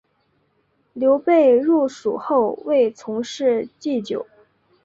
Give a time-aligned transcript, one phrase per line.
[0.93, 4.25] 刘备入蜀后为从事祭酒。